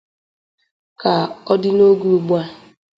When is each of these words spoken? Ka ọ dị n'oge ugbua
Ka 0.99 1.11
ọ 1.51 1.53
dị 1.61 1.69
n'oge 1.75 2.05
ugbua 2.17 2.41